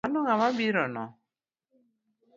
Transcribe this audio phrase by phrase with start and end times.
[0.03, 1.03] Mano ng’a mabirono?